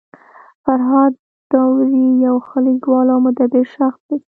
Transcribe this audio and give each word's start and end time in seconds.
فرهاد 0.63 1.13
داوري 1.51 2.05
يو 2.25 2.35
ښه 2.47 2.57
لیکوال 2.67 3.07
او 3.13 3.19
مدبر 3.25 3.63
شخصيت 3.75 4.01
دی. 4.07 4.17